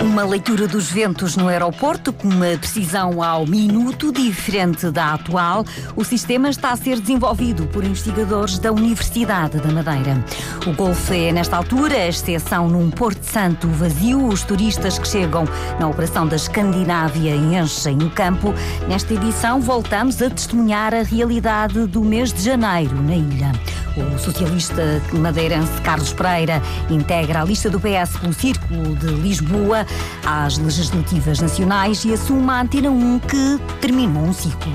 Uma 0.00 0.24
leitura 0.24 0.66
dos 0.66 0.90
ventos 0.90 1.36
no 1.36 1.46
aeroporto 1.46 2.10
com 2.10 2.26
uma 2.26 2.56
precisão 2.58 3.22
ao 3.22 3.46
minuto 3.46 4.10
diferente 4.10 4.90
da 4.90 5.12
atual. 5.12 5.62
O 5.94 6.02
sistema 6.04 6.48
está 6.48 6.70
a 6.70 6.76
ser 6.76 6.98
desenvolvido 6.98 7.66
por 7.66 7.84
investigadores 7.84 8.58
da 8.58 8.72
Universidade 8.72 9.58
da 9.58 9.70
Madeira. 9.70 10.24
O 10.66 10.72
Golfo 10.72 11.12
é, 11.12 11.30
nesta 11.32 11.58
altura, 11.58 11.94
a 11.96 12.08
exceção 12.08 12.66
num 12.66 12.90
Porto 12.90 13.22
Santo 13.22 13.68
vazio. 13.68 14.26
Os 14.26 14.42
turistas 14.42 14.98
que 14.98 15.06
chegam 15.06 15.44
na 15.78 15.86
operação 15.86 16.26
da 16.26 16.36
Escandinávia 16.36 17.36
enchem 17.36 17.98
o 17.98 18.10
campo. 18.10 18.54
Nesta 18.88 19.12
edição, 19.12 19.60
voltamos 19.60 20.22
a 20.22 20.30
testemunhar 20.30 20.94
a 20.94 21.02
realidade 21.02 21.86
do 21.86 22.00
mês 22.00 22.32
de 22.32 22.42
janeiro 22.42 23.00
na 23.02 23.16
ilha. 23.16 23.52
O 23.96 24.18
socialista 24.18 25.02
madeirense 25.12 25.72
Carlos 25.82 26.12
Pereira 26.12 26.62
integra 26.88 27.42
a 27.42 27.44
lista 27.44 27.68
do 27.68 27.80
PS 27.80 28.16
pelo 28.20 28.32
Círculo 28.32 28.94
de 28.96 29.06
Lisboa 29.06 29.86
às 30.24 30.58
legislativas 30.58 31.40
nacionais 31.40 32.04
e 32.04 32.14
assume 32.14 32.50
a 32.50 32.60
Antena 32.60 32.90
1 32.90 33.18
que 33.20 33.60
terminou 33.80 34.22
um 34.22 34.32
ciclo. 34.32 34.72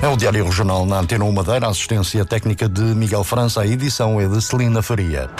É 0.00 0.08
o 0.08 0.16
Diário 0.16 0.44
Regional 0.44 0.86
na 0.86 0.98
Antena 1.00 1.24
1 1.24 1.32
Madeira, 1.32 1.68
assistência 1.68 2.24
técnica 2.24 2.68
de 2.68 2.82
Miguel 2.82 3.24
França, 3.24 3.62
a 3.62 3.66
edição 3.66 4.20
é 4.20 4.26
de 4.26 4.40
Celina 4.40 4.82
Faria. 4.82 5.30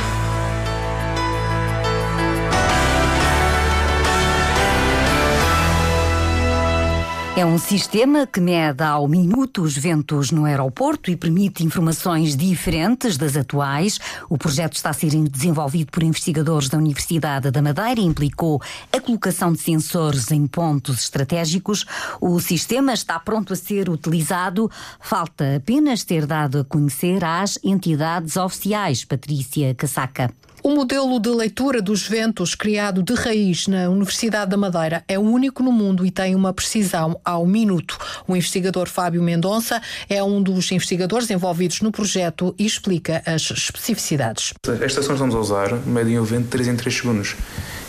É 7.39 7.45
um 7.45 7.59
sistema 7.59 8.27
que 8.27 8.41
mede 8.41 8.83
ao 8.83 9.07
minuto 9.07 9.61
os 9.61 9.77
ventos 9.77 10.31
no 10.31 10.47
aeroporto 10.47 11.11
e 11.11 11.17
permite 11.19 11.63
informações 11.63 12.35
diferentes 12.35 13.19
das 13.19 13.37
atuais. 13.37 14.01
O 14.31 14.39
projeto 14.39 14.73
está 14.73 14.89
a 14.89 14.95
ser 14.95 15.11
desenvolvido 15.29 15.93
por 15.93 16.03
investigadores 16.03 16.71
da 16.71 16.79
Universidade 16.79 17.51
da 17.51 17.61
Madeira 17.61 18.01
e 18.01 18.05
implicou 18.05 18.59
a 18.91 18.99
colocação 18.99 19.53
de 19.53 19.61
sensores 19.61 20.31
em 20.31 20.47
pontos 20.47 21.01
estratégicos. 21.01 21.85
O 22.23 22.41
sistema 22.41 22.95
está 22.95 23.21
pronto 23.21 23.53
a 23.53 23.57
ser 23.57 23.91
utilizado. 23.91 24.71
Falta 24.99 25.57
apenas 25.57 26.05
ter 26.05 26.25
dado 26.25 26.61
a 26.61 26.65
conhecer 26.65 27.23
às 27.23 27.59
entidades 27.63 28.39
oficiais. 28.39 29.05
Patrícia 29.05 29.75
Casaca. 29.75 30.33
O 30.67 30.75
modelo 30.75 31.21
de 31.21 31.29
leitura 31.29 31.81
dos 31.81 32.09
ventos 32.09 32.57
criado 32.57 33.01
de 33.01 33.15
raiz 33.15 33.69
na 33.69 33.89
Universidade 33.89 34.51
da 34.51 34.57
Madeira 34.57 35.05
é 35.07 35.17
o 35.17 35.23
único 35.23 35.63
no 35.63 35.71
mundo 35.71 36.05
e 36.05 36.11
tem 36.11 36.35
uma 36.35 36.53
precisão 36.53 37.21
ao 37.25 37.47
minuto. 37.47 37.97
O 38.27 38.35
investigador 38.35 38.89
Fábio 38.89 39.23
Mendonça 39.23 39.81
é 40.11 40.21
um 40.25 40.43
dos 40.43 40.73
investigadores 40.73 41.31
envolvidos 41.31 41.83
no 41.83 41.93
projeto 41.93 42.53
e 42.59 42.67
explica 42.67 43.23
as 43.25 43.49
especificidades. 43.49 44.55
As 44.67 44.91
estações 44.91 45.21
a 45.21 45.39
usar 45.39 45.73
medem 45.87 46.19
o 46.19 46.25
vento 46.25 46.47
de 46.47 46.51
3 46.51 46.67
em 46.67 46.77
3 46.77 46.97
segundos. 46.97 47.37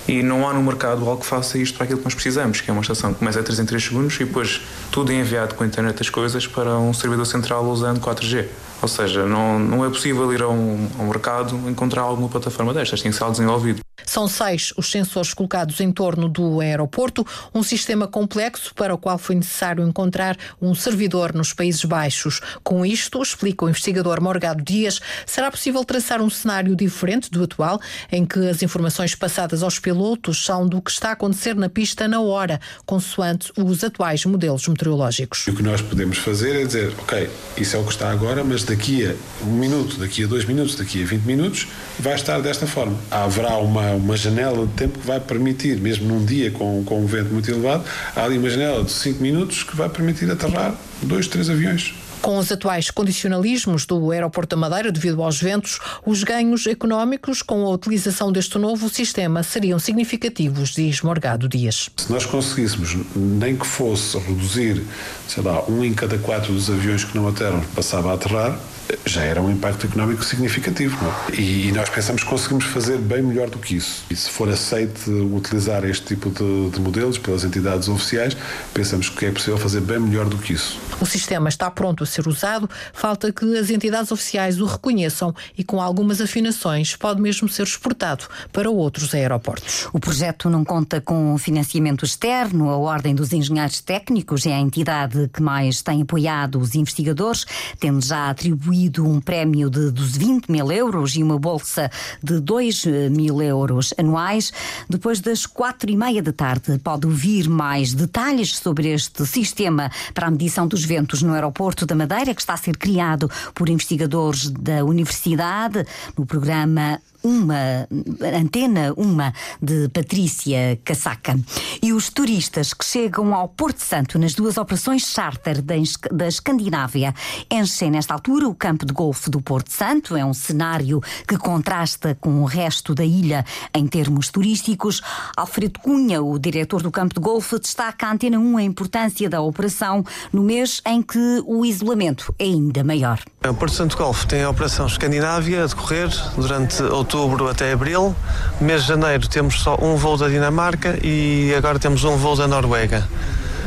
E 0.08 0.22
não 0.22 0.48
há 0.48 0.54
no 0.54 0.62
mercado 0.62 1.04
algo 1.10 1.22
que 1.22 1.26
faça 1.26 1.58
isto 1.58 1.74
para 1.74 1.86
aquilo 1.86 1.98
que 1.98 2.06
nós 2.06 2.14
precisamos, 2.14 2.62
que 2.62 2.70
é 2.70 2.74
uma 2.74 2.84
estação 2.84 3.12
que 3.12 3.18
começa 3.18 3.40
a 3.40 3.44
3 3.44 3.58
em 3.58 3.66
3 3.66 3.84
segundos 3.84 4.16
e 4.18 4.26
depois 4.26 4.62
tudo 4.92 5.12
é 5.12 5.16
enviado 5.16 5.56
com 5.56 5.64
a 5.64 5.68
internet 5.68 5.98
das 5.98 6.12
coisas 6.12 6.46
para 6.46 6.78
um 6.78 6.94
servidor 6.94 7.26
central 7.26 7.66
usando 7.66 8.00
4G. 8.00 8.46
Ou 8.82 8.88
seja, 8.88 9.26
não, 9.26 9.60
não 9.60 9.86
é 9.86 9.90
possível 9.90 10.32
ir 10.34 10.42
a 10.42 10.48
um, 10.48 10.90
a 11.00 11.02
um 11.04 11.08
mercado 11.08 11.56
encontrar 11.70 12.02
alguma 12.02 12.30
plataforma 12.30 12.74
destas, 12.74 13.02
tem 13.02 13.12
que 13.12 13.18
ser 13.18 13.30
desenvolvido. 13.32 13.87
São 14.06 14.28
seis 14.28 14.74
os 14.78 14.92
sensores 14.92 15.34
colocados 15.34 15.80
em 15.80 15.92
torno 15.92 16.30
do 16.30 16.60
aeroporto, 16.60 17.26
um 17.54 17.64
sistema 17.64 18.08
complexo 18.08 18.74
para 18.74 18.94
o 18.94 18.98
qual 18.98 19.18
foi 19.18 19.36
necessário 19.36 19.88
encontrar 19.88 20.38
um 20.62 20.74
servidor 20.76 21.34
nos 21.34 21.54
Países 21.54 21.84
Baixos. 21.84 22.40
Com 22.64 22.86
isto, 22.86 23.22
explica 23.22 23.66
o 23.66 23.70
investigador 23.70 24.22
Morgado 24.22 24.64
Dias, 24.64 25.00
será 25.26 25.50
possível 25.50 25.84
traçar 25.84 26.22
um 26.22 26.30
cenário 26.30 26.76
diferente 26.76 27.30
do 27.32 27.44
atual, 27.44 27.82
em 28.12 28.26
que 28.26 28.48
as 28.48 28.62
informações 28.62 29.16
passadas 29.16 29.64
aos 29.64 29.80
pilotos 29.80 30.44
são 30.46 30.68
do 30.68 30.82
que 30.82 30.92
está 30.92 31.10
a 31.10 31.14
acontecer 31.14 31.56
na 31.56 31.70
pista 31.70 32.08
na 32.08 32.22
hora, 32.22 32.60
consoante 32.86 33.52
os 33.58 33.84
atuais 33.84 34.24
modelos 34.26 34.68
meteorológicos. 34.68 35.48
O 35.48 35.56
que 35.56 35.64
nós 35.64 35.82
podemos 35.82 36.18
fazer 36.18 36.62
é 36.62 36.66
dizer, 36.66 36.94
ok, 37.00 37.30
isso 37.58 37.76
é 37.76 37.80
o 37.80 37.84
que 37.84 37.92
está 37.92 38.10
agora, 38.10 38.44
mas 38.44 38.64
daqui 38.64 39.06
a 39.06 39.16
um 39.44 39.54
minuto, 39.54 39.98
daqui 39.98 40.24
a 40.24 40.28
dois 40.28 40.46
minutos, 40.46 40.76
daqui 40.76 41.04
a 41.04 41.06
20 41.06 41.24
minutos, 41.24 41.68
vai 42.00 42.16
estar 42.16 42.40
desta 42.42 42.68
forma. 42.68 42.98
Haverá 43.10 43.58
uma 43.58 43.87
uma 43.92 44.18
janela 44.18 44.66
de 44.66 44.74
tempo 44.74 45.00
que 45.00 45.08
vai 45.08 45.20
permitir, 45.20 45.78
mesmo 45.78 46.08
num 46.08 46.26
dia 46.26 46.52
com, 46.52 46.84
com 46.84 47.02
um 47.02 47.06
vento 47.06 47.34
muito 47.34 47.50
elevado, 47.50 47.84
há 48.16 48.24
ali 48.24 48.38
uma 48.38 48.50
janela 48.50 48.84
de 48.84 48.92
5 48.92 49.22
minutos 49.22 49.64
que 49.64 49.76
vai 49.76 49.90
permitir 49.90 50.30
aterrar 50.30 50.76
dois, 51.02 51.28
três 51.28 51.50
aviões. 51.50 51.94
Com 52.22 52.38
os 52.38 52.52
atuais 52.52 52.92
condicionalismos 52.92 53.86
do 53.86 54.12
Aeroporto 54.12 54.56
da 54.56 54.60
Madeira 54.60 54.92
devido 54.92 55.22
aos 55.24 55.40
ventos, 55.40 55.80
os 56.06 56.24
ganhos 56.24 56.68
económicos 56.68 57.42
com 57.42 57.66
a 57.66 57.70
utilização 57.70 58.32
deste 58.32 58.58
novo 58.58 58.90
sistema 58.90 59.44
seriam 59.44 59.80
significativos, 59.80 60.70
diz 60.72 61.02
Morgado 61.02 61.48
Dias. 61.48 61.90
Se 61.96 62.12
nós 62.12 62.26
conseguíssemos, 62.26 62.98
nem 63.16 63.56
que 63.56 63.66
fosse 63.66 64.18
reduzir, 64.18 64.84
sei 65.28 65.44
lá, 65.44 65.64
um 65.70 65.84
em 65.84 65.94
cada 65.94 66.18
quatro 66.18 66.54
dos 66.54 66.70
aviões 66.70 67.04
que 67.04 67.16
não 67.16 67.28
aterram 67.28 67.62
passava 67.76 68.12
a 68.12 68.16
aterrar, 68.16 68.60
já 69.06 69.24
era 69.24 69.42
um 69.42 69.52
impacto 69.52 69.86
económico 69.86 70.24
significativo. 70.24 70.98
É? 71.32 71.36
E, 71.36 71.68
e, 71.68 71.72
nós 71.72 71.90
pensamos 71.90 72.24
que 72.24 72.30
conseguimos 72.30 72.66
fazer 72.66 72.98
bem 72.98 73.22
melhor 73.22 73.50
do 73.50 73.58
que 73.58 73.76
isso. 73.76 74.04
E 74.10 74.16
se 74.16 74.30
for 74.30 74.50
aceito 74.50 75.12
utilizar 75.34 75.84
este 75.86 76.16
tipo 76.16 76.30
de, 76.30 76.70
de, 76.70 76.80
modelos 76.80 77.18
pelas 77.18 77.44
entidades 77.44 77.88
oficiais, 77.88 78.36
pensamos 78.74 79.10
que 79.10 79.26
é 79.26 79.32
possível 79.32 79.58
fazer 79.58 79.82
bem 79.82 80.00
melhor 80.00 80.26
do 80.26 80.38
que 80.38 80.54
isso. 80.54 80.80
O 81.02 81.06
sistema 81.06 81.50
está 81.50 81.70
pronto 81.70 82.06
ser 82.08 82.28
usado, 82.28 82.70
falta 82.94 83.32
que 83.32 83.58
as 83.58 83.70
entidades 83.70 84.12
oficiais 84.12 84.60
o 84.60 84.66
reconheçam 84.66 85.34
e, 85.58 85.64
com 85.64 85.82
algumas 85.82 86.22
afinações, 86.22 86.96
pode 86.96 87.22
mesmo 87.22 87.48
ser 87.50 87.64
exportado 87.64 88.26
para 88.52 88.70
outros 88.70 89.14
aeroportos. 89.14 89.88
O 89.94 90.00
projeto 90.00 90.50
não 90.50 90.64
conta 90.64 91.00
com 91.02 91.38
financiamento 91.38 92.06
externo, 92.06 92.70
a 92.70 92.78
Ordem 92.78 93.14
dos 93.14 93.34
Engenheiros 93.34 93.82
Técnicos 93.82 94.46
é 94.46 94.54
a 94.54 94.60
entidade 94.60 95.30
que 95.34 95.42
mais 95.42 95.82
tem 95.82 96.02
apoiado 96.02 96.60
os 96.60 96.76
investigadores, 96.76 97.46
tendo 97.80 98.04
já 98.04 98.30
atribuído 98.30 99.08
um 99.08 99.20
prémio 99.20 99.70
de 99.70 99.92
20 99.92 100.52
mil 100.52 100.72
euros 100.72 101.16
e 101.16 101.24
uma 101.24 101.38
bolsa 101.38 101.90
de 102.24 102.40
2 102.40 102.86
mil 103.12 103.42
euros 103.42 103.94
anuais. 103.98 104.52
Depois 104.90 105.20
das 105.20 105.46
quatro 105.46 105.90
e 105.90 105.96
meia 105.98 106.22
da 106.22 106.32
tarde, 106.32 106.78
pode 106.80 107.06
ouvir 107.06 107.50
mais 107.50 107.94
detalhes 107.94 108.58
sobre 108.58 108.90
este 108.90 109.26
sistema 109.26 109.92
para 110.14 110.28
a 110.28 110.32
medição 110.32 110.68
dos 110.68 110.84
ventos 110.84 111.22
no 111.22 111.34
aeroporto 111.34 111.86
da 111.86 111.96
Madeira, 111.98 112.34
que 112.34 112.42
está 112.42 112.54
a 112.54 112.58
ser 112.58 112.78
criado 112.78 113.30
por 113.54 113.70
investigadores 113.70 114.50
da 114.50 114.84
Universidade 114.86 115.86
no 116.18 116.26
programa 116.26 117.02
uma 117.28 117.88
antena 118.34 118.94
uma 118.96 119.34
de 119.62 119.90
Patrícia 119.90 120.80
Casaca. 120.84 121.38
E 121.82 121.92
os 121.92 122.10
turistas 122.10 122.74
que 122.74 122.86
chegam 122.86 123.34
ao 123.36 123.50
Porto 123.50 123.80
Santo 123.80 124.18
nas 124.18 124.34
duas 124.34 124.58
operações 124.58 125.04
charter 125.04 125.62
da 125.62 126.28
Escandinávia 126.28 127.14
enchem 127.52 127.92
nesta 127.92 128.14
altura 128.14 128.48
o 128.48 128.56
campo 128.56 128.86
de 128.86 128.94
golfe 128.94 129.30
do 129.30 129.42
Porto 129.42 129.72
Santo. 129.72 130.16
É 130.16 130.24
um 130.24 130.34
cenário 130.34 131.02
que 131.28 131.38
contrasta 131.38 132.16
com 132.16 132.42
o 132.42 132.46
resto 132.46 132.96
da 132.96 133.04
ilha 133.04 133.46
em 133.76 133.86
termos 133.88 134.30
turísticos. 134.30 135.02
Alfredo 135.36 135.80
Cunha, 135.82 136.22
o 136.22 136.40
diretor 136.40 136.82
do 136.82 136.92
campo 136.92 137.16
de 137.16 137.20
golfe, 137.20 137.60
destaca 137.60 138.08
a 138.08 138.14
Antena 138.14 138.40
1 138.40 138.58
a 138.58 138.64
importância 138.64 139.30
da 139.30 139.42
operação 139.42 140.04
no 140.32 140.44
mês 140.44 140.82
em 140.86 141.02
que 141.02 141.44
o 141.46 141.66
isolamento 141.66 142.34
é 142.40 142.46
ainda 142.46 142.84
maior. 142.84 143.20
O 143.46 143.54
Porto 143.54 143.74
Santo 143.74 143.98
Golfe 143.98 144.28
tem 144.28 144.44
a 144.44 144.50
operação 144.50 144.88
Escandinávia 144.88 145.64
a 145.64 145.68
decorrer 145.68 146.10
durante 146.36 146.82
outubro 146.84 147.17
outubro 147.18 147.50
até 147.50 147.72
abril. 147.72 148.16
Mês 148.62 148.84
de 148.84 148.90
janeiro 148.90 149.28
temos 149.28 149.62
só 149.62 149.78
um 149.82 149.96
voo 149.96 150.18
da 150.18 150.28
Dinamarca 150.28 150.98
e 151.04 151.54
agora 151.58 151.80
temos 151.80 152.04
um 152.04 152.16
voo 152.16 152.36
da 152.36 152.48
Noruega. 152.48 153.08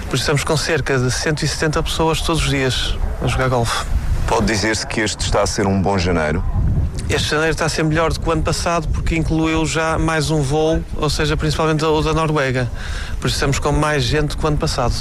Por 0.09 0.15
isso 0.15 0.23
estamos 0.23 0.45
com 0.45 0.57
cerca 0.57 0.99
de 0.99 1.11
170 1.11 1.83
pessoas 1.83 2.21
todos 2.21 2.43
os 2.43 2.49
dias 2.49 2.97
a 3.23 3.27
jogar 3.27 3.49
golfe. 3.49 3.85
Pode 4.27 4.47
dizer-se 4.47 4.87
que 4.87 5.01
este 5.01 5.25
está 5.25 5.43
a 5.43 5.47
ser 5.47 5.67
um 5.67 5.83
bom 5.83 5.99
janeiro? 5.99 6.43
Este 7.09 7.31
janeiro 7.31 7.51
está 7.51 7.65
a 7.65 7.69
ser 7.69 7.83
melhor 7.83 8.13
do 8.13 8.21
que 8.21 8.29
o 8.29 8.33
ano 8.33 8.43
passado 8.43 8.87
porque 8.89 9.17
incluiu 9.17 9.67
já 9.67 9.99
mais 9.99 10.31
um 10.31 10.43
voo, 10.43 10.83
ou 10.97 11.11
seja, 11.11 11.37
principalmente 11.37 11.85
o 11.85 12.01
da 12.03 12.15
Noruega. 12.15 12.71
Por 13.21 13.27
isso 13.27 13.37
estamos 13.37 13.59
com 13.59 13.73
mais 13.73 14.05
gente 14.05 14.29
do 14.29 14.37
que 14.37 14.45
o 14.45 14.49
ano 14.49 14.59
passado. 14.59 14.95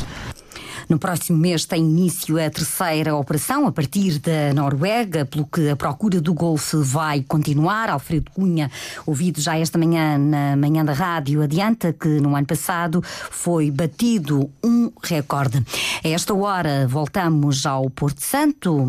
No 0.89 0.97
próximo 0.97 1.37
mês 1.37 1.65
tem 1.65 1.83
início 1.83 2.43
a 2.43 2.49
terceira 2.49 3.15
operação 3.15 3.67
a 3.67 3.71
partir 3.71 4.17
da 4.17 4.51
Noruega, 4.55 5.23
pelo 5.23 5.45
que 5.45 5.69
a 5.69 5.75
procura 5.75 6.19
do 6.19 6.33
Golfe 6.33 6.77
vai 6.77 7.21
continuar. 7.21 7.91
Alfredo 7.91 8.31
Cunha, 8.31 8.71
ouvido 9.05 9.39
já 9.39 9.55
esta 9.55 9.77
manhã 9.77 10.17
na 10.17 10.55
manhã 10.55 10.83
da 10.83 10.93
rádio, 10.93 11.43
adianta 11.43 11.93
que 11.93 12.07
no 12.07 12.35
ano 12.35 12.47
passado 12.47 13.03
foi 13.03 13.69
batido 13.69 14.49
um 14.63 14.78
recorde. 15.01 15.63
A 16.03 16.07
esta 16.07 16.33
hora 16.33 16.87
voltamos 16.87 17.65
ao 17.65 17.89
Porto 17.89 18.21
Santo, 18.21 18.87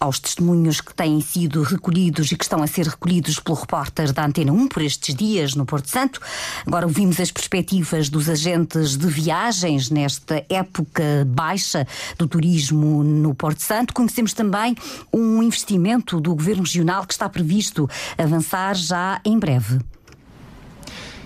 aos 0.00 0.18
testemunhos 0.18 0.80
que 0.80 0.94
têm 0.94 1.20
sido 1.20 1.62
recolhidos 1.62 2.32
e 2.32 2.36
que 2.36 2.44
estão 2.44 2.62
a 2.62 2.66
ser 2.66 2.86
recolhidos 2.86 3.38
pelo 3.38 3.56
repórter 3.56 4.12
da 4.12 4.24
Antena 4.24 4.52
1 4.52 4.68
por 4.68 4.82
estes 4.82 5.14
dias 5.14 5.54
no 5.54 5.64
Porto 5.64 5.88
Santo. 5.88 6.20
Agora 6.66 6.86
ouvimos 6.86 7.20
as 7.20 7.30
perspectivas 7.30 8.08
dos 8.08 8.28
agentes 8.28 8.96
de 8.96 9.06
viagens 9.06 9.90
nesta 9.90 10.44
época 10.48 11.02
baixa 11.26 11.86
do 12.18 12.26
turismo 12.26 13.02
no 13.02 13.34
Porto 13.34 13.60
Santo. 13.60 13.94
Conhecemos 13.94 14.32
também 14.32 14.76
um 15.12 15.42
investimento 15.42 16.20
do 16.20 16.34
Governo 16.34 16.62
Regional 16.62 17.06
que 17.06 17.12
está 17.12 17.28
previsto 17.28 17.88
avançar 18.18 18.74
já 18.74 19.20
em 19.24 19.38
breve. 19.38 19.80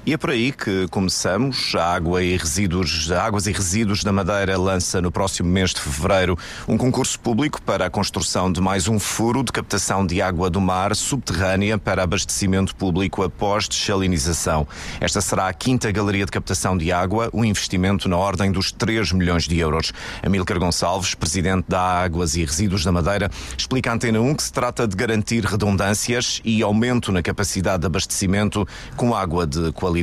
E 0.07 0.13
é 0.13 0.17
por 0.17 0.31
aí 0.31 0.53
que 0.53 0.87
começamos. 0.87 1.75
A 1.75 1.93
Água 1.93 2.23
e 2.23 2.37
Resíduos, 2.37 3.11
Águas 3.11 3.49
e 3.49 3.53
Resíduos 3.53 4.05
da 4.05 4.13
Madeira 4.13 4.57
lança 4.57 5.03
no 5.03 5.11
próximo 5.11 5.49
mês 5.49 5.75
de 5.75 5.81
fevereiro 5.81 6.39
um 6.69 6.79
concurso 6.79 7.19
público 7.19 7.61
para 7.61 7.87
a 7.87 7.91
construção 7.91 8.53
de 8.53 8.61
mais 8.61 8.87
um 8.87 9.01
furo 9.01 9.43
de 9.43 9.51
captação 9.51 10.07
de 10.07 10.23
água 10.23 10.49
do 10.49 10.61
mar 10.61 10.95
subterrânea 10.95 11.77
para 11.77 12.05
abastecimento 12.05 12.77
público 12.77 13.25
após 13.25 13.67
desalinização. 13.67 14.65
Esta 15.01 15.21
será 15.21 15.49
a 15.49 15.53
quinta 15.53 15.91
galeria 15.91 16.25
de 16.25 16.31
captação 16.31 16.79
de 16.79 16.93
água, 16.93 17.29
um 17.35 17.45
investimento 17.45 18.09
na 18.09 18.17
ordem 18.17 18.53
dos 18.53 18.71
3 18.71 19.11
milhões 19.11 19.49
de 19.49 19.59
euros. 19.59 19.93
Amílcar 20.23 20.61
Gonçalves, 20.61 21.17
presidente 21.17 21.65
da 21.69 21.81
Águas 21.81 22.37
e 22.37 22.45
Resíduos 22.45 22.85
da 22.85 22.93
Madeira, 22.93 23.29
explica 23.59 23.91
à 23.91 23.95
Antena 23.95 24.21
1 24.21 24.35
que 24.37 24.43
se 24.45 24.53
trata 24.53 24.87
de 24.87 24.95
garantir 24.95 25.45
redundâncias 25.45 26.41
e 26.45 26.63
aumento 26.63 27.11
na 27.11 27.25
capacidade 27.25 27.81
de 27.81 27.87
abastecimento 27.87 28.65
com 28.97 29.13
água 29.13 29.45
de 29.45 29.73
qualidade 29.73 29.96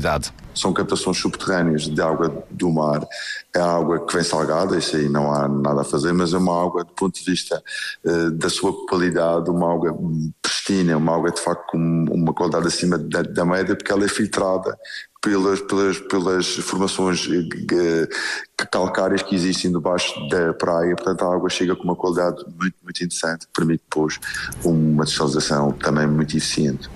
São 0.56 0.72
captações 0.72 1.18
subterrâneas 1.18 1.84
de 1.84 2.01
água 2.01 2.45
do 2.50 2.72
mar. 2.72 3.07
É 3.56 3.60
água 3.60 4.06
que 4.06 4.13
vem 4.13 4.24
salgada, 4.24 4.78
isso 4.78 4.95
aí 4.95 5.10
não 5.10 5.31
há 5.34 5.48
nada 5.48 5.81
a 5.81 5.84
fazer, 5.84 6.13
mas 6.13 6.34
é 6.34 6.38
uma 6.38 6.63
água, 6.63 6.84
do 6.84 6.92
ponto 6.94 7.19
de 7.19 7.30
vista 7.30 7.62
uh, 8.04 8.31
da 8.31 8.50
sua 8.50 8.86
qualidade, 8.88 9.50
uma 9.50 9.74
água 9.74 9.98
pristina, 10.42 10.98
uma 10.98 11.16
água 11.16 11.31
de 11.31 11.42
facto 11.42 11.72
com 11.72 12.06
uma 12.12 12.34
qualidade 12.34 12.68
acima 12.68 12.98
da, 12.98 13.22
da 13.24 13.45
média, 13.45 13.75
porque 13.75 13.92
ela 13.92 14.06
é 14.06 14.07
filtrada 14.07 14.78
pelas, 15.22 15.62
pelas, 15.62 16.00
pelas 16.00 16.56
formações 16.57 17.25
uh, 17.28 18.07
calcárias 18.69 19.22
que 19.22 19.36
existem 19.36 19.72
debaixo 19.72 20.13
da 20.28 20.54
praia, 20.54 20.96
portanto 20.96 21.24
a 21.24 21.34
água 21.34 21.50
chega 21.50 21.75
com 21.75 21.84
uma 21.84 21.96
qualidade 21.96 22.44
muito, 22.60 22.75
muito 22.84 23.04
interessante, 23.04 23.48
que 23.48 23.54
permite 23.54 23.84
depois 23.89 24.19
uma 24.63 25.06
desalinização 25.06 25.72
também 25.72 26.06
muito 26.07 26.36
eficiente. 26.36 26.89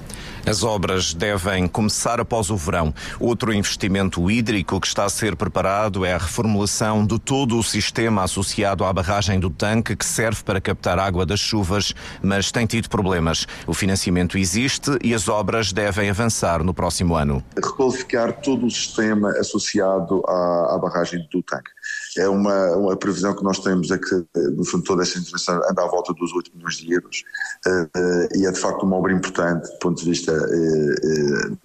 As 0.47 0.63
obras 0.63 1.13
devem 1.13 1.67
começar 1.67 2.21
após 2.21 2.49
o 2.49 2.55
verão. 2.55 2.93
Outro 3.19 3.53
investimento 3.53 4.31
hídrico 4.31 4.79
que 4.79 4.87
está 4.87 5.03
a 5.03 5.09
ser 5.09 5.35
preparado 5.35 6.05
é 6.05 6.13
a 6.13 6.17
reformulação 6.17 7.05
de 7.05 7.19
todo 7.19 7.59
o 7.59 7.63
sistema 7.63 8.23
associado 8.23 8.85
à 8.85 8.93
barragem 8.93 9.41
do 9.41 9.49
tanque 9.49 9.93
que 9.93 10.05
serve 10.05 10.43
para 10.43 10.61
captar 10.61 10.99
água 10.99 11.25
das 11.25 11.41
chuvas, 11.41 11.93
mas 12.23 12.49
tem 12.49 12.65
tido 12.65 12.87
problemas. 12.87 13.45
O 13.67 13.73
financiamento 13.73 14.37
existe 14.37 14.97
e 15.03 15.13
as 15.13 15.27
obras 15.27 15.73
devem 15.73 16.09
avançar 16.09 16.63
no 16.63 16.73
próximo 16.73 17.17
ano. 17.17 17.43
Requalificar 17.53 18.31
todo 18.31 18.67
o 18.67 18.71
sistema 18.71 19.31
associado 19.31 20.23
à, 20.25 20.75
à 20.75 20.79
barragem 20.79 21.27
do 21.29 21.43
tanque 21.43 21.76
é 22.17 22.27
uma, 22.27 22.75
uma 22.75 22.97
previsão 22.97 23.35
que 23.35 23.43
nós 23.43 23.59
temos 23.59 23.91
é 23.91 23.97
que, 23.97 24.25
no 24.55 24.65
fundo, 24.65 24.83
toda 24.83 25.03
essa 25.03 25.19
intervenção 25.19 25.55
anda 25.69 25.83
à 25.83 25.87
volta 25.87 26.13
dos 26.13 26.33
8 26.33 26.51
milhões 26.55 26.77
de 26.77 26.91
euros 26.91 27.23
uh, 27.65 28.37
e 28.37 28.45
é 28.45 28.51
de 28.51 28.59
facto 28.59 28.83
uma 28.83 28.95
obra 28.95 29.13
importante 29.13 29.71
do 29.71 29.79
ponto 29.79 30.03
de 30.03 30.09
vista 30.09 30.33
uh, 30.33 31.57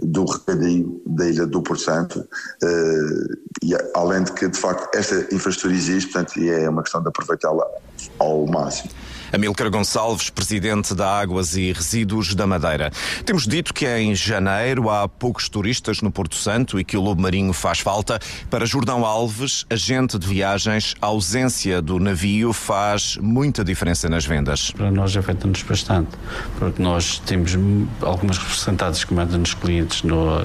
do 0.00 0.24
recadio 0.24 1.02
da 1.06 1.28
ilha 1.28 1.46
do 1.46 1.60
Porto 1.60 1.82
Santo 1.82 2.24
e 3.62 3.74
além 3.94 4.22
de 4.22 4.32
que 4.32 4.46
de 4.48 4.58
facto 4.58 4.88
esta 4.96 5.34
infraestrutura 5.34 5.74
existe, 5.74 6.12
portanto 6.12 6.38
é 6.40 6.68
uma 6.68 6.82
questão 6.82 7.02
de 7.02 7.08
aproveitá-la 7.08 7.66
ao 8.18 8.46
máximo. 8.46 8.90
Amílcar 9.32 9.70
Gonçalves, 9.70 10.30
presidente 10.30 10.94
da 10.94 11.20
Águas 11.20 11.56
e 11.56 11.72
Resíduos 11.72 12.34
da 12.34 12.46
Madeira. 12.46 12.90
Temos 13.24 13.46
dito 13.46 13.74
que 13.74 13.86
em 13.86 14.14
janeiro 14.14 14.88
há 14.88 15.08
poucos 15.08 15.48
turistas 15.48 16.00
no 16.00 16.10
Porto 16.10 16.36
Santo 16.36 16.80
e 16.80 16.84
que 16.84 16.96
o 16.96 17.00
lobo 17.00 17.20
marinho 17.20 17.52
faz 17.52 17.80
falta. 17.80 18.18
Para 18.50 18.64
Jordão 18.64 19.04
Alves, 19.04 19.66
agente 19.68 20.18
de 20.18 20.26
viagens, 20.26 20.94
a 21.00 21.06
ausência 21.06 21.82
do 21.82 21.98
navio 21.98 22.52
faz 22.52 23.18
muita 23.20 23.62
diferença 23.62 24.08
nas 24.08 24.24
vendas. 24.24 24.70
Para 24.70 24.90
nós 24.90 25.16
afeta-nos 25.16 25.62
bastante, 25.62 26.10
porque 26.58 26.82
nós 26.82 27.18
temos 27.18 27.52
algumas 28.00 28.38
representantes 28.38 29.04
que 29.04 29.12
mandam-nos 29.12 29.54
clientes 29.54 30.02
no, 30.02 30.42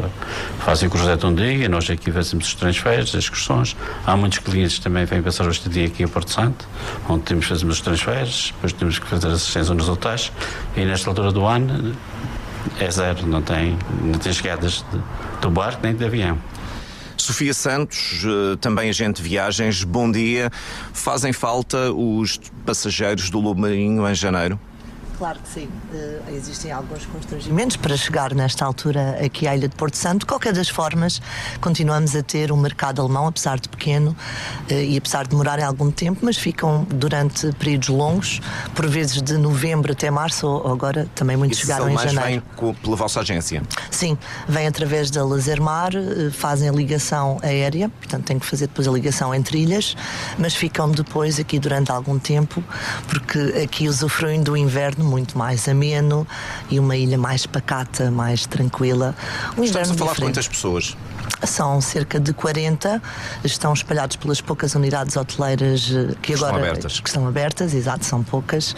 fazem 0.60 0.88
o 0.88 0.92
projeto 0.92 1.28
um 1.28 1.34
dia, 1.36 1.70
nós 1.70 1.90
aqui 1.90 2.12
fazemos 2.12 2.48
os 2.48 2.54
transferes, 2.54 3.10
as 3.16 3.24
excursões. 3.24 3.76
Há 4.06 4.18
muitos 4.18 4.40
clientes 4.40 4.78
que 4.78 4.84
também 4.84 5.06
vêm 5.06 5.22
passar 5.22 5.48
este 5.50 5.70
dia 5.70 5.88
aqui 5.88 6.04
a 6.04 6.08
Porto 6.08 6.32
Santo, 6.32 6.68
onde 7.08 7.24
temos 7.24 7.46
fazemos 7.46 7.76
os 7.76 7.82
transferes, 7.82 8.54
depois 8.74 8.78
temos 8.78 9.00
que 9.00 9.08
fazer 9.08 9.28
assistência 9.28 9.74
nos 9.74 9.88
hotéis 9.88 10.31
e 10.75 10.86
nesta 10.86 11.10
altura 11.10 11.31
do 11.31 11.46
ano 11.46 11.96
é 12.80 12.90
zero, 12.90 13.25
não 13.28 13.42
tem, 13.42 13.78
não 14.02 14.18
tem 14.20 14.34
chegadas 14.34 14.86
de, 14.92 15.00
do 15.42 15.50
barco 15.50 15.81
nem 15.84 15.96
de 15.96 16.06
avião. 16.06 16.38
Sofia 17.18 17.54
Santos, 17.54 18.24
eh, 18.25 18.58
também 18.60 18.90
agente 18.90 19.22
de 19.22 19.30
viagens, 19.30 19.84
bom 19.84 20.12
dia. 20.12 20.50
Fazem 20.92 21.31
falta 21.31 21.92
os 21.92 22.40
passageiros 22.66 23.30
do 23.30 23.40
Lobo 23.40 23.62
Marinho 23.62 24.08
em 24.08 24.16
janeiro? 24.16 24.60
Claro 25.18 25.39
que 25.39 25.50
sim. 25.50 25.69
Uh, 25.94 26.36
existem 26.36 26.71
alguns 26.71 27.06
constrangimentos 27.06 27.77
para 27.77 27.95
chegar 27.95 28.33
nesta 28.33 28.65
altura 28.65 29.18
aqui 29.24 29.48
à 29.48 29.56
Ilha 29.56 29.68
de 29.68 29.75
Porto 29.75 29.95
Santo. 29.95 30.21
De 30.21 30.25
qualquer 30.25 30.54
das 30.54 30.69
formas, 30.69 31.21
continuamos 31.62 32.15
a 32.15 32.24
ter 32.24 32.51
um 32.51 32.57
mercado 32.57 33.01
alemão, 33.01 33.27
apesar 33.27 33.60
de 33.60 33.69
pequeno 33.69 34.15
uh, 34.69 34.74
e 34.74 34.98
apesar 34.98 35.24
de 35.24 35.30
demorarem 35.30 35.63
algum 35.63 35.92
tempo, 35.92 36.19
mas 36.24 36.38
ficam 36.38 36.86
durante 36.89 37.51
períodos 37.54 37.89
longos, 37.89 38.42
por 38.74 38.88
vezes 38.88 39.21
de 39.21 39.38
novembro 39.38 39.92
até 39.92 40.10
março, 40.10 40.48
ou 40.48 40.71
agora 40.71 41.07
também 41.13 41.38
muitos 41.38 41.60
chegaram 41.60 41.89
em 41.89 41.98
janeiro. 41.98 42.44
vem 42.60 42.74
pela 42.75 42.95
vossa 42.95 43.19
agência? 43.19 43.62
Sim, 43.92 44.18
vem 44.48 44.68
através 44.68 45.12
da 45.12 45.24
Lasermar, 45.24 45.92
uh, 45.95 46.31
fazem 46.31 46.69
a 46.69 46.71
ligação 46.71 47.38
aérea, 47.44 47.89
portanto 47.89 48.25
têm 48.25 48.39
que 48.39 48.45
fazer 48.45 48.68
depois 48.68 48.88
a 48.88 48.92
ligação 48.92 49.33
entre 49.33 49.60
ilhas, 49.60 49.95
mas 50.38 50.56
ficam 50.56 50.89
depois 50.89 51.39
aqui 51.39 51.60
durante 51.60 51.92
algum 51.92 52.18
tempo, 52.18 52.63
porque 53.07 53.62
aqui 53.63 53.88
usufruem 53.88 54.42
do 54.42 54.57
inverno 54.57 55.03
muito 55.04 55.38
mais 55.38 55.68
ameno 55.68 56.28
e 56.70 56.80
uma 56.80 56.96
ilha 56.96 57.18
mais 57.18 57.46
pacata, 57.46 58.10
mais 58.10 58.46
tranquila. 58.46 59.16
Um 59.58 59.64
Estamos 59.64 59.92
a 59.92 59.94
falar 59.94 60.12
diferente. 60.12 60.32
quantas 60.32 60.48
pessoas? 60.48 60.98
São 61.44 61.82
cerca 61.82 62.20
de 62.20 62.34
40, 62.34 63.02
estão 63.44 63.74
espalhados 63.74 64.16
pelas 64.16 64.40
poucas 64.42 64.76
unidades 64.76 65.16
hoteleiras 65.16 65.92
eh, 65.92 66.16
que 66.22 66.34
agora 66.34 66.54
estão 66.54 66.70
abertas. 66.70 67.00
que 67.00 67.10
estão 67.10 67.28
abertas, 67.28 67.74
exato, 67.74 68.06
são 68.06 68.24
poucas, 68.24 68.76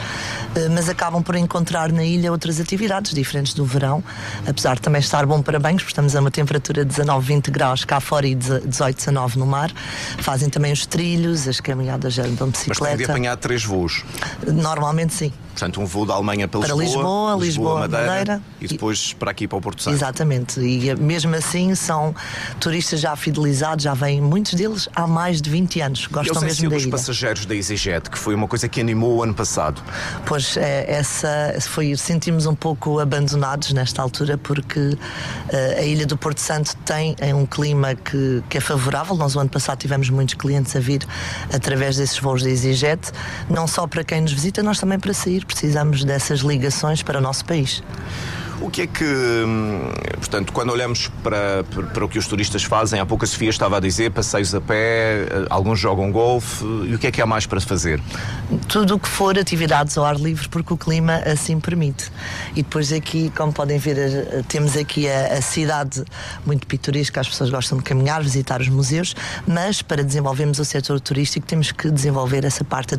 eh, 0.56 0.70
mas 0.70 0.90
acabam 0.90 1.22
por 1.22 1.36
encontrar 1.36 1.92
na 1.92 2.04
ilha 2.04 2.32
outras 2.32 2.60
atividades 2.60 3.14
diferentes 3.14 3.54
do 3.54 3.66
verão, 3.66 4.04
apesar 4.48 4.76
de 4.76 4.82
também 4.82 5.00
estar 5.00 5.26
bom 5.26 5.42
para 5.42 5.60
banhos, 5.60 5.84
porque 5.84 5.92
estamos 5.92 6.16
a 6.16 6.20
uma 6.20 6.32
temperatura 6.32 6.84
de 6.84 6.90
19, 6.90 7.26
20 7.26 7.52
graus 7.52 7.86
cá 7.86 8.00
fora 8.00 8.26
e 8.28 8.36
18, 8.36 8.98
19 8.98 9.40
no 9.40 9.46
mar. 9.46 9.72
Fazem 10.20 10.50
também 10.50 10.72
os 10.72 10.86
trilhos, 10.86 11.48
as 11.48 11.60
caminhadas 11.60 12.18
andam 12.18 12.48
de 12.50 12.54
bicicleta. 12.54 12.82
Mas 12.82 12.90
tem 12.90 12.98
de 12.98 13.04
apanhar 13.06 13.38
três 13.38 13.64
voos? 13.64 14.04
Normalmente 14.48 15.14
sim. 15.14 15.32
Portanto, 15.56 15.80
um 15.80 15.86
voo 15.86 16.06
da 16.06 16.14
Alemanha 16.14 16.50
para, 16.50 16.60
para 16.60 16.76
Lisboa, 16.76 17.34
Lisboa, 17.34 17.46
Lisboa, 17.46 17.80
Madeira, 17.80 18.06
Madeira, 18.06 18.42
e 18.60 18.68
depois 18.68 19.14
para 19.14 19.32
aqui 19.32 19.48
para 19.48 19.58
o 19.58 19.62
Porto 19.62 19.82
Santo. 19.82 19.96
Exatamente. 19.96 20.60
E 20.60 20.94
mesmo 20.96 21.34
assim 21.34 21.74
são 21.76 22.14
turistas 22.60 23.00
já 23.00 23.16
fidelizados, 23.16 23.86
já 23.86 23.94
vêm 23.94 24.20
muitos 24.20 24.54
deles 24.54 24.90
há 24.94 25.08
mais 25.08 25.42
de 25.42 25.50
20 25.50 25.80
anos. 25.80 26.08
Gostam 26.08 26.42
e 26.42 26.46
mesmo 26.46 26.70
da 26.70 26.76
dos 26.76 26.86
passageiros 26.88 27.46
da 27.46 27.56
EasyJet, 27.56 28.10
que 28.10 28.18
foi 28.18 28.36
uma 28.36 28.50
coisa 28.50 28.68
que 28.68 28.82
animou 28.82 29.16
o 29.16 29.24
ano 29.24 29.34
passado. 29.34 29.82
Pois 30.26 30.58
é, 30.58 30.92
essa 30.92 31.56
foi 31.62 31.96
sentimos 31.96 32.46
um 32.46 32.56
pouco 32.56 33.00
abandonados 33.00 33.72
nesta 33.72 34.02
altura 34.02 34.38
porque 34.38 34.80
uh, 34.80 35.00
a 35.80 35.84
ilha 35.84 36.06
do 36.06 36.18
Porto 36.18 36.42
Santo 36.42 36.76
tem 36.84 37.16
é 37.18 37.34
um 37.34 37.46
clima 37.46 37.96
que, 37.96 38.44
que 38.50 38.58
é 38.58 38.62
favorável. 38.62 39.16
Nós 39.16 39.38
o 39.38 39.40
ano 39.40 39.50
passado 39.50 39.80
tivemos 39.80 40.10
muitos 40.10 40.36
clientes 40.36 40.76
a 40.76 40.82
vir 40.82 41.08
através 41.54 41.96
desses 41.96 42.20
voos 42.20 42.44
da 42.44 42.50
EasyJet, 42.50 43.14
não 43.50 43.68
só 43.68 43.88
para 43.88 44.04
quem 44.04 44.20
nos 44.20 44.34
visita, 44.34 44.62
nós 44.62 44.80
também 44.80 45.00
para 45.00 45.14
sair 45.14 45.45
precisamos 45.46 46.04
dessas 46.04 46.40
ligações 46.40 47.02
para 47.02 47.20
o 47.20 47.22
nosso 47.22 47.46
país. 47.46 47.84
O 48.62 48.70
que 48.70 48.84
é 48.84 48.88
que, 48.88 49.04
hum, 49.04 49.82
portanto, 50.16 50.54
quando 50.54 50.72
olhamos 50.72 51.10
para, 51.22 51.64
para 51.64 52.06
o 52.06 52.08
que 52.08 52.18
os 52.18 52.26
turistas 52.26 52.64
fazem, 52.64 53.00
há 53.00 53.06
pouco 53.06 53.26
a 53.26 53.28
Sofia 53.28 53.50
estava 53.50 53.78
a 53.78 53.80
dizer, 53.82 54.12
passeios 54.12 54.56
a 54.56 54.62
pé, 54.62 55.24
eh, 55.24 55.46
alguns 55.50 55.78
jogam 55.78 56.10
golfe, 56.10 56.64
e 56.64 56.96
o 56.96 57.00
que 57.00 57.08
é 57.08 57.12
que 57.12 57.22
há 57.22 57.26
mais 57.26 57.46
para 57.46 57.60
fazer? 57.60 58.02
Tudo 58.70 58.96
o 58.96 59.00
que 59.00 59.10
for 59.10 59.38
atividades 59.38 59.98
ao 59.98 60.06
ar 60.06 60.16
livre, 60.16 60.48
porque 60.48 60.74
o 60.74 60.78
clima 60.78 61.18
assim 61.26 61.60
permite. 61.60 62.10
E 62.56 62.64
depois 62.64 62.94
aqui, 62.94 63.30
como 63.36 63.52
podem 63.52 63.78
ver, 63.78 63.98
eh, 63.98 64.44
temos 64.48 64.78
aqui 64.78 65.10
a, 65.10 65.38
a 65.38 65.42
cidade 65.42 66.06
muito 66.46 66.66
pitoresca, 66.66 67.20
as 67.20 67.28
pessoas 67.28 67.50
gostam 67.50 67.78
de 67.78 67.84
caminhar, 67.84 68.24
visitar 68.24 68.62
os 68.62 68.70
museus, 68.70 69.16
mas 69.46 69.82
para 69.82 70.02
desenvolvermos 70.02 70.60
o 70.60 70.66
setor 70.66 71.02
turístico 71.02 71.46
temos 71.46 71.74
que 71.74 71.92
desenvolver 71.92 72.46
essa 72.46 72.64
parte 72.64 72.96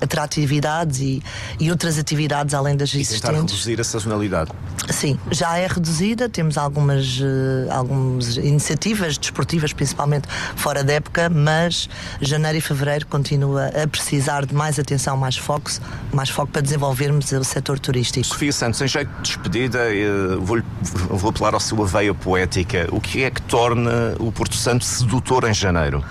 atratividades 0.00 1.00
e, 1.00 1.22
e 1.58 1.68
outras 1.68 1.98
atividades 1.98 2.54
além 2.54 2.76
das 2.76 2.94
e 2.94 3.00
existentes. 3.00 3.28
Tentar 3.28 3.40
reduzir 3.40 3.80
a 3.80 3.84
sazonalidade 3.84 4.52
Sim, 5.00 5.18
já 5.30 5.56
é 5.56 5.66
reduzida, 5.66 6.28
temos 6.28 6.58
algumas, 6.58 7.20
uh, 7.20 7.72
algumas 7.72 8.36
iniciativas 8.36 9.16
desportivas, 9.16 9.72
principalmente 9.72 10.28
fora 10.56 10.84
da 10.84 10.92
época, 10.92 11.30
mas 11.30 11.88
janeiro 12.20 12.58
e 12.58 12.60
fevereiro 12.60 13.06
continua 13.06 13.68
a 13.68 13.88
precisar 13.88 14.44
de 14.44 14.54
mais 14.54 14.78
atenção, 14.78 15.16
mais 15.16 15.38
foco, 15.38 15.70
mais 16.12 16.28
foco 16.28 16.52
para 16.52 16.60
desenvolvermos 16.60 17.32
o 17.32 17.42
setor 17.42 17.78
turístico. 17.78 18.26
Sofia 18.26 18.52
Santos, 18.52 18.82
em 18.82 18.88
jeito 18.88 19.10
de 19.10 19.22
despedida, 19.22 19.78
eh, 19.78 20.36
vou, 20.38 20.60
vou 21.08 21.30
apelar 21.30 21.54
ao 21.54 21.60
seu 21.60 21.82
veia 21.86 22.12
poética. 22.12 22.86
O 22.92 23.00
que 23.00 23.24
é 23.24 23.30
que 23.30 23.40
torna 23.40 24.14
o 24.18 24.30
Porto 24.30 24.54
Santo 24.54 24.84
sedutor 24.84 25.48
em 25.48 25.54
janeiro? 25.54 26.04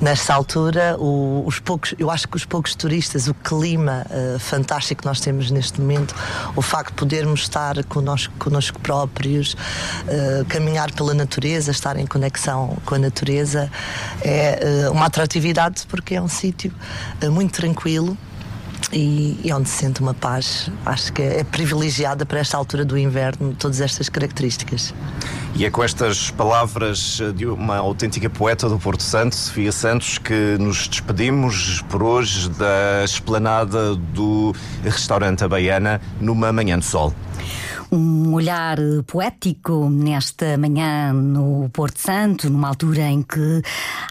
Nesta 0.00 0.34
altura, 0.34 0.96
o, 0.98 1.44
os 1.46 1.60
poucos, 1.60 1.94
eu 1.98 2.10
acho 2.10 2.28
que 2.28 2.36
os 2.36 2.44
poucos 2.44 2.74
turistas, 2.74 3.28
o 3.28 3.34
clima 3.34 4.06
uh, 4.10 4.38
fantástico 4.38 5.02
que 5.02 5.08
nós 5.08 5.20
temos 5.20 5.50
neste 5.50 5.80
momento, 5.80 6.14
o 6.54 6.62
facto 6.62 6.90
de 6.90 6.96
podermos 6.96 7.40
estar 7.40 7.82
connosco, 7.84 8.32
connosco 8.38 8.78
próprios, 8.80 9.54
uh, 9.54 10.44
caminhar 10.48 10.92
pela 10.92 11.14
natureza, 11.14 11.70
estar 11.70 11.96
em 11.96 12.06
conexão 12.06 12.76
com 12.84 12.94
a 12.94 12.98
natureza, 12.98 13.70
é 14.22 14.86
uh, 14.88 14.92
uma 14.92 15.06
atratividade 15.06 15.86
porque 15.88 16.14
é 16.14 16.22
um 16.22 16.28
sítio 16.28 16.72
muito 17.30 17.52
tranquilo 17.52 18.16
e, 18.94 19.38
e, 19.42 19.52
onde 19.52 19.68
se 19.68 19.78
sente 19.78 20.00
uma 20.00 20.14
paz. 20.14 20.70
Acho 20.86 21.12
que 21.12 21.20
é, 21.20 21.44
privilegiada 21.44 22.24
para 22.24 22.38
esta 22.38 22.56
altura 22.56 22.84
do 22.84 22.96
inverno, 22.96 23.54
todas 23.58 23.80
estas 23.80 24.08
características. 24.08 24.94
E 25.56 25.64
é 25.64 25.70
com 25.70 25.82
estas 25.82 26.30
palavras 26.30 27.20
de 27.34 27.46
uma 27.46 27.76
autêntica 27.76 28.30
poeta 28.30 28.68
do 28.68 28.78
Porto 28.78 29.02
Santo, 29.02 29.34
Sofia 29.34 29.72
Santos, 29.72 30.18
que 30.18 30.56
nos 30.58 30.88
despedimos 30.88 31.82
por 31.88 32.02
hoje 32.02 32.48
da 32.50 33.04
esplanada 33.04 33.94
do 33.94 34.54
restaurante 34.82 35.46
Baiana 35.46 36.00
numa 36.20 36.52
manhã 36.52 36.78
de 36.78 36.84
sol 36.84 37.12
um 37.94 38.34
olhar 38.34 38.76
poético 39.06 39.88
nesta 39.88 40.58
manhã 40.58 41.12
no 41.12 41.68
Porto 41.72 41.98
Santo, 41.98 42.50
numa 42.50 42.68
altura 42.68 43.02
em 43.02 43.22
que 43.22 43.62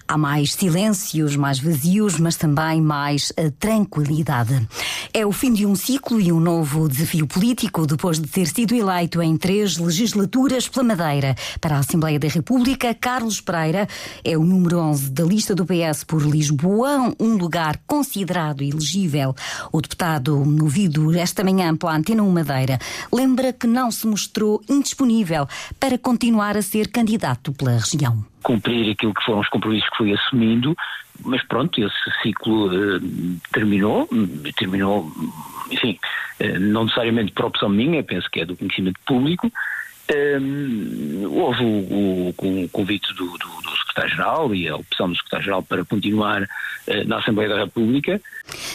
há 0.08 0.18
mais 0.18 0.54
silêncios, 0.54 1.36
mais 1.36 1.60
vazios, 1.60 2.20
mas 2.20 2.36
também 2.36 2.82
mais 2.82 3.32
eh, 3.38 3.52
tranquilidade. 3.60 4.68
É 5.14 5.26
o 5.26 5.32
fim 5.32 5.54
de 5.54 5.66
um 5.66 5.76
ciclo 5.76 6.20
e 6.20 6.32
um 6.32 6.40
novo 6.40 6.88
desafio 6.88 7.28
político 7.28 7.86
depois 7.86 8.20
de 8.20 8.28
ter 8.28 8.48
sido 8.48 8.74
eleito 8.74 9.22
em 9.22 9.38
três 9.38 9.78
legislaturas 9.78 10.68
pela 10.68 10.84
Madeira. 10.84 11.36
Para 11.60 11.78
a 11.78 11.80
Assembleia 11.80 12.20
da 12.20 12.28
República, 12.28 12.94
Carlos 12.94 13.40
Pereira 13.42 13.88
é 14.24 14.38
o 14.38 14.44
número 14.44 14.80
11 14.80 15.12
da 15.12 15.24
lista 15.24 15.56
do 15.56 15.66
PS 15.66 16.04
por 16.04 16.22
Lisboa, 16.22 17.14
um 17.20 17.36
lugar 17.36 17.80
considerado 17.86 18.62
elegível. 18.62 19.36
O 19.72 19.82
deputado, 19.82 20.38
ouvido 20.62 21.14
esta 21.16 21.44
manhã 21.44 21.76
pela 21.76 21.96
Antena 21.96 22.24
1 22.24 22.32
Madeira, 22.32 22.80
lembra 23.12 23.54
que 23.54 23.68
não 23.68 23.92
se 23.92 24.08
mostrou 24.08 24.62
indisponível 24.70 25.48
para 25.80 25.98
continuar 25.98 26.58
a 26.58 26.62
ser 26.62 26.90
candidato 26.90 27.52
pela 27.54 27.78
região. 27.78 28.33
Cumprir 28.44 28.92
aquilo 28.92 29.14
que 29.14 29.24
foram 29.24 29.40
os 29.40 29.50
compromissos 29.50 29.90
que 29.90 29.98
fui 29.98 30.14
assumindo, 30.14 30.76
mas 31.24 31.44
pronto, 31.44 31.80
esse 31.80 32.22
ciclo 32.22 32.68
uh, 32.68 33.00
terminou, 33.52 34.08
terminou, 34.58 35.12
enfim, 35.72 35.98
uh, 36.42 36.60
não 36.60 36.84
necessariamente 36.84 37.32
por 37.32 37.46
opção 37.46 37.70
minha, 37.70 38.04
penso 38.04 38.30
que 38.30 38.42
é 38.42 38.46
do 38.46 38.56
conhecimento 38.56 39.00
público. 39.06 39.52
Um, 40.12 41.30
houve 41.32 41.64
o, 41.64 42.34
o, 42.38 42.64
o 42.66 42.70
convite 42.70 43.08
do, 43.14 43.26
do, 43.26 43.38
do 43.38 43.78
secretário-geral 43.78 44.54
e 44.54 44.68
a 44.68 44.76
opção 44.76 45.08
do 45.08 45.16
secretário-geral 45.16 45.64
para 45.64 45.86
continuar 45.86 46.42
uh, 46.42 47.08
na 47.08 47.20
Assembleia 47.20 47.50
da 47.50 47.64
República. 47.64 48.20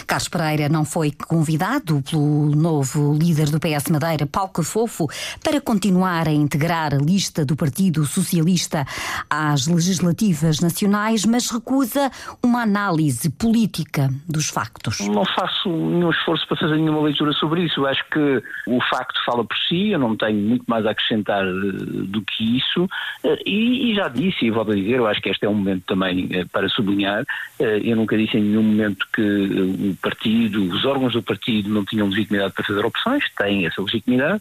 Carlos 0.06 0.28
Pereira 0.28 0.70
não 0.70 0.87
foi 0.87 1.12
convidado 1.12 2.02
pelo 2.11 2.56
novo 2.56 3.12
líder 3.12 3.50
do 3.50 3.61
PS 3.61 3.90
Madeira, 3.90 4.26
Paulo 4.26 4.49
Cafofo, 4.50 5.06
para 5.44 5.61
continuar 5.61 6.26
a 6.26 6.32
integrar 6.32 6.94
a 6.94 6.97
lista 6.97 7.44
do 7.44 7.54
Partido 7.54 8.06
Socialista 8.06 8.87
às 9.28 9.66
legislativas 9.66 10.61
nacionais, 10.61 11.26
mas 11.26 11.50
recusa 11.50 12.11
uma 12.42 12.62
análise 12.62 13.28
política 13.28 14.08
dos 14.26 14.49
factos. 14.49 15.00
Não 15.00 15.26
faço 15.26 15.68
nenhum 15.68 16.11
esforço 16.11 16.49
para 16.49 16.56
fazer 16.56 16.76
nenhuma 16.76 17.02
leitura 17.02 17.32
sobre 17.35 17.64
isso. 17.64 17.85
Acho 17.85 18.02
que 18.11 18.42
o 18.66 18.80
facto 18.88 19.23
fala 19.26 19.44
por 19.44 19.56
si, 19.68 19.90
eu 19.90 19.99
não 19.99 20.16
tenho 20.16 20.38
muito 20.38 20.64
mais 20.66 20.87
a 20.87 20.90
acrescentar 20.92 21.17
eh, 21.26 22.04
do 22.06 22.22
que 22.22 22.58
isso. 22.58 22.88
Eh, 23.25 23.38
e, 23.46 23.90
e 23.90 23.94
já 23.94 24.08
disse, 24.08 24.46
e 24.46 24.50
volto 24.50 24.72
a 24.72 24.75
dizer, 24.75 24.96
eu 24.96 25.06
acho 25.06 25.20
que 25.20 25.28
este 25.28 25.44
é 25.44 25.48
um 25.48 25.54
momento 25.54 25.84
também 25.87 26.28
eh, 26.32 26.44
para 26.52 26.68
sublinhar. 26.68 27.25
Eu 27.58 27.96
nunca 27.96 28.16
disse 28.16 28.37
em 28.38 28.42
nenhum 28.42 28.62
momento 28.62 29.06
que 29.12 29.20
o 29.20 29.96
partido, 30.00 30.62
os 30.62 30.84
órgãos 30.84 31.12
do 31.12 31.22
partido 31.22 31.68
não 31.68 31.84
tinham 31.84 32.08
legitimidade 32.08 32.54
para 32.54 32.64
fazer 32.64 32.84
opções, 32.84 33.25
têm 33.37 33.66
essa 33.66 33.82
legitimidade, 33.82 34.40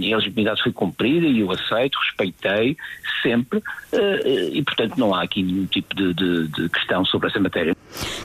e 0.00 0.12
a 0.12 0.16
legitimidade 0.16 0.62
foi 0.62 0.72
cumprida 0.72 1.26
e 1.26 1.40
eu 1.40 1.50
aceito, 1.50 1.98
respeitei 1.98 2.76
sempre, 3.22 3.62
e 4.54 4.62
portanto 4.62 4.96
não 4.96 5.14
há 5.14 5.22
aqui 5.22 5.42
nenhum 5.42 5.66
tipo 5.66 5.94
de, 5.94 6.14
de, 6.14 6.48
de 6.48 6.68
questão 6.68 7.04
sobre 7.04 7.28
essa 7.28 7.40
matéria. 7.40 7.76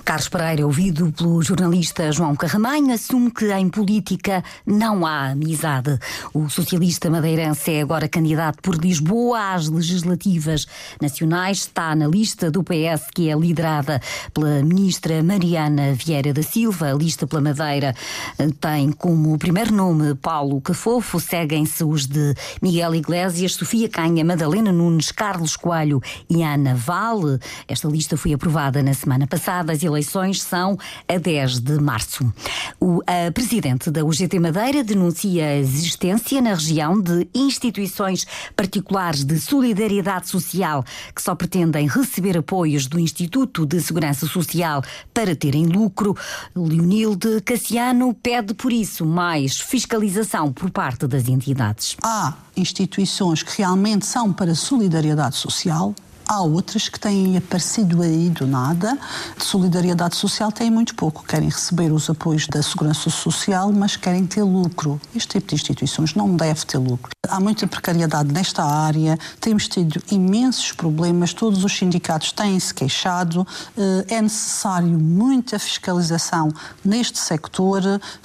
Carlos 0.03 0.29
Pereira, 0.29 0.65
ouvido 0.65 1.11
pelo 1.11 1.41
jornalista 1.41 2.11
João 2.11 2.35
Carramanho, 2.35 2.93
assume 2.93 3.31
que 3.31 3.51
em 3.51 3.69
política 3.69 4.43
não 4.65 5.05
há 5.05 5.31
amizade. 5.31 5.97
O 6.33 6.49
socialista 6.49 7.09
madeirense 7.09 7.71
é 7.71 7.81
agora 7.81 8.07
candidato 8.07 8.61
por 8.61 8.75
Lisboa 8.75 9.53
às 9.53 9.69
legislativas 9.69 10.67
nacionais, 11.01 11.59
está 11.59 11.95
na 11.95 12.07
lista 12.07 12.51
do 12.51 12.63
PS 12.63 13.09
que 13.13 13.29
é 13.29 13.35
liderada 13.35 14.01
pela 14.33 14.61
ministra 14.61 15.23
Mariana 15.23 15.93
Vieira 15.93 16.33
da 16.33 16.43
Silva. 16.43 16.91
A 16.91 16.93
lista 16.93 17.25
pela 17.25 17.41
Madeira 17.41 17.95
eh, 18.37 18.47
tem 18.59 18.91
como 18.91 19.37
primeiro 19.37 19.73
nome 19.73 20.15
Paulo 20.15 20.61
Cafofo, 20.61 21.19
seguem-se 21.33 21.83
os 21.83 22.05
de 22.05 22.35
Miguel 22.61 22.93
Iglesias, 22.93 23.55
Sofia 23.55 23.89
Canha, 23.89 24.23
Madalena 24.23 24.71
Nunes, 24.71 25.11
Carlos 25.11 25.55
Coelho 25.55 25.99
e 26.29 26.43
Ana 26.43 26.75
Vale. 26.75 27.39
Esta 27.67 27.87
lista 27.87 28.15
foi 28.15 28.33
aprovada 28.33 28.83
na 28.83 28.93
semana 28.93 29.25
passada. 29.25 29.73
As 29.73 29.81
eleições 29.81 30.43
são 30.43 30.77
a 31.07 31.17
10 31.17 31.59
de 31.59 31.79
março. 31.79 32.31
O 32.79 33.01
presidente 33.33 33.89
da 33.89 34.05
UGT 34.05 34.39
Madeira 34.39 34.83
denuncia 34.83 35.47
a 35.47 35.57
existência 35.57 36.39
na 36.39 36.53
região 36.53 37.01
de 37.01 37.27
instituições 37.33 38.27
particulares 38.55 39.23
de 39.23 39.39
solidariedade 39.39 40.29
social 40.29 40.83
que 41.15 41.21
só 41.21 41.33
pretendem 41.33 41.87
receber 41.87 42.37
apoios 42.37 42.85
do 42.85 42.99
Instituto 42.99 43.65
de 43.65 43.81
Segurança 43.81 44.27
Social 44.27 44.83
para 45.11 45.35
terem 45.35 45.65
lucro. 45.65 46.15
Leonilde 46.55 47.41
Cassiano 47.41 48.13
pede, 48.13 48.53
por 48.53 48.71
isso, 48.71 49.03
mais 49.03 49.59
fiscalização 49.59 50.53
por 50.53 50.69
parte 50.69 51.07
das 51.13 51.27
entidades. 51.27 51.95
Há 52.03 52.33
instituições 52.57 53.43
que 53.43 53.57
realmente 53.57 54.05
são 54.05 54.33
para 54.33 54.55
solidariedade 54.55 55.35
social, 55.35 55.93
Há 56.25 56.41
outras 56.41 56.87
que 56.87 56.99
têm 56.99 57.35
aparecido 57.35 58.01
aí 58.01 58.29
do 58.29 58.47
nada. 58.47 58.97
De 59.37 59.43
solidariedade 59.43 60.15
social 60.15 60.51
têm 60.51 60.71
muito 60.71 60.95
pouco. 60.95 61.23
Querem 61.25 61.49
receber 61.49 61.91
os 61.91 62.09
apoios 62.09 62.47
da 62.47 62.63
segurança 62.63 63.09
social, 63.09 63.71
mas 63.73 63.97
querem 63.97 64.25
ter 64.25 64.41
lucro. 64.41 64.99
Este 65.13 65.39
tipo 65.39 65.49
de 65.49 65.55
instituições 65.55 66.15
não 66.15 66.35
deve 66.35 66.65
ter 66.65 66.77
lucro. 66.77 67.11
Há 67.27 67.39
muita 67.39 67.67
precariedade 67.67 68.31
nesta 68.31 68.63
área, 68.63 69.17
temos 69.39 69.67
tido 69.67 70.01
imensos 70.11 70.71
problemas, 70.71 71.33
todos 71.33 71.63
os 71.63 71.73
sindicatos 71.77 72.31
têm-se 72.31 72.73
queixado. 72.73 73.45
Eh, 73.77 74.15
é 74.15 74.21
necessário 74.21 74.99
muita 74.99 75.59
fiscalização 75.59 76.53
neste 76.83 77.19
sector 77.19 77.81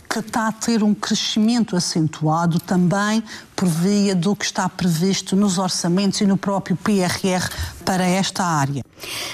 que 0.08 0.20
está 0.20 0.48
a 0.48 0.52
ter 0.52 0.82
um 0.82 0.94
crescimento 0.94 1.76
acentuado 1.76 2.58
também 2.58 3.22
por 3.54 3.68
via 3.68 4.14
do 4.14 4.36
que 4.36 4.44
está 4.44 4.68
previsto 4.68 5.34
nos 5.34 5.58
orçamentos 5.58 6.20
e 6.20 6.26
no 6.26 6.36
próprio 6.36 6.76
PRR 6.76 7.50
para 7.84 8.04
esta 8.04 8.44
área. 8.44 8.84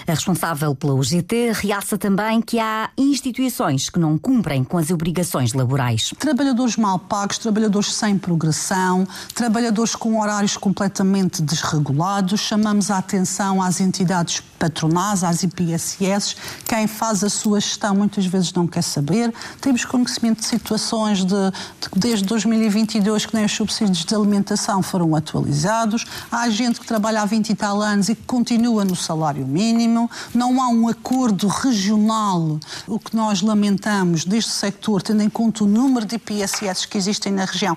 A 0.07 0.13
responsável 0.13 0.75
pela 0.75 0.95
UGT 0.95 1.53
realça 1.53 1.99
também 1.99 2.41
que 2.41 2.59
há 2.59 2.89
instituições 2.97 3.91
que 3.91 3.99
não 3.99 4.17
cumprem 4.17 4.65
com 4.65 4.79
as 4.79 4.91
obrigações 4.91 5.53
laborais. 5.53 6.15
Trabalhadores 6.19 6.77
mal 6.77 6.99
pagos, 6.99 7.37
trabalhadores 7.37 7.93
sem 7.93 8.17
progressão, 8.17 9.07
trabalhadores 9.35 9.95
com 9.95 10.19
horários 10.21 10.57
completamente 10.57 11.43
desregulados. 11.43 12.41
Chamamos 12.41 12.91
a 12.91 12.99
atenção 12.99 13.61
às 13.61 13.81
entidades 13.81 14.41
patronais, 14.59 15.23
às 15.23 15.43
IPSS. 15.43 16.37
Quem 16.67 16.87
faz 16.87 17.23
a 17.23 17.29
sua 17.29 17.61
gestão 17.61 17.95
muitas 17.95 18.25
vezes 18.25 18.53
não 18.53 18.67
quer 18.67 18.83
saber. 18.83 19.33
Temos 19.61 19.85
conhecimento 19.85 20.41
de 20.41 20.47
situações 20.65 21.25
de, 21.25 21.27
de 21.27 21.89
desde 21.95 22.25
2022 22.25 23.27
que 23.27 23.35
nem 23.35 23.45
os 23.45 23.53
subsídios 23.53 24.05
de 24.05 24.15
alimentação 24.15 24.83
foram 24.83 25.15
atualizados. 25.15 26.07
Há 26.33 26.49
gente 26.49 26.81
que 26.81 26.87
trabalha 26.87 27.21
há 27.21 27.27
20 27.27 27.51
e 27.51 27.55
tal 27.55 27.83
anos 27.83 28.09
e 28.09 28.15
que 28.15 28.23
continua 28.23 28.85
no 28.85 28.97
salário 28.97 29.47
mínimo. 29.47 30.11
Não 30.35 30.63
há 30.63 30.69
um 30.69 30.89
acordo 30.89 31.47
regional. 31.47 32.59
O 32.87 32.99
que 32.99 33.15
nós 33.15 33.43
lamentamos 33.43 34.25
deste 34.25 34.51
sector, 34.51 35.03
tendo 35.03 35.23
em 35.23 35.29
conta 35.29 35.65
o 35.65 35.67
número 35.67 36.07
de 36.07 36.17
IPSS 36.17 36.89
que 36.89 36.97
existem 36.97 37.33
na 37.33 37.45
região, 37.45 37.77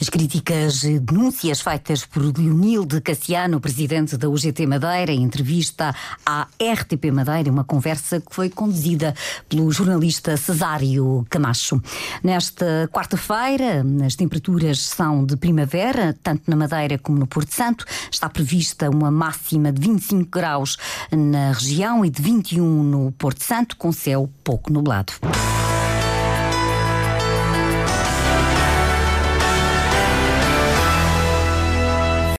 As 0.00 0.08
críticas 0.08 0.84
e 0.84 0.98
denúncias 0.98 1.60
feitas 1.60 2.04
por 2.04 2.22
Leonilde 2.22 3.00
Cassiano, 3.00 3.60
presidente 3.60 4.16
da 4.16 4.28
UGT 4.28 4.66
Madeira, 4.66 5.12
em 5.12 5.22
entrevista 5.22 5.94
à 6.24 6.46
RTP 6.60 7.10
Madeira, 7.12 7.50
uma 7.50 7.64
conversa 7.64 8.20
que 8.20 8.34
foi 8.34 8.50
conduzida 8.50 9.14
pelo 9.48 9.70
jornalista 9.70 10.36
Cesário 10.36 11.24
Camacho. 11.30 11.80
Nesta 12.22 12.88
quarta-feira, 12.92 13.84
as 14.04 14.14
temperaturas 14.14 14.80
são 14.80 15.24
de 15.24 15.36
primavera, 15.36 16.16
tanto 16.22 16.50
na 16.50 16.56
Madeira 16.56 16.98
como 16.98 17.18
no 17.18 17.26
Porto 17.26 17.52
Santo. 17.54 17.84
Está 18.10 18.28
prevista 18.28 18.90
uma 18.90 19.10
máxima 19.10 19.72
de 19.72 19.80
25 19.80 20.30
graus 20.30 20.76
na 21.10 21.52
região 21.52 22.04
e 22.04 22.10
de 22.10 22.20
21 22.20 22.82
no 22.82 23.12
Porto 23.12 23.42
Santo, 23.42 23.76
com 23.76 23.92
céu 23.92 24.30
pouco 24.42 24.72
nublado. 24.72 25.12